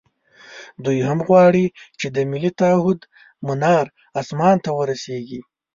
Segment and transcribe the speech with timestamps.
[0.83, 1.65] دوی هم غواړي
[1.99, 2.99] چې د ملي تعهُد
[3.47, 3.85] منار
[4.21, 5.41] اسمان ته ورسېږي.